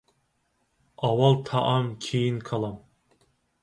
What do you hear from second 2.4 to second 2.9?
كالام.